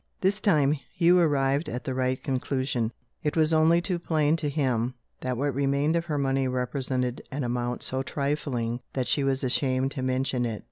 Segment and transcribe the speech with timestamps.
[0.21, 2.91] This time, Hugh arrived at the right conclusion.
[3.21, 7.43] It was only too plain to him that what remained of her money represented an
[7.43, 10.59] amount so trifling that she was ashamed to mention it.